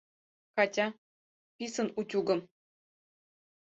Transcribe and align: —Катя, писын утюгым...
—Катя, 0.55 0.87
писын 1.55 1.87
утюгым... 1.99 2.39